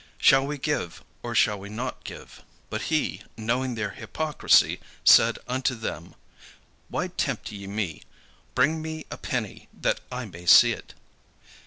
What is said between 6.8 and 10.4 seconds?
"Why tempt ye me? Bring me a penny, that I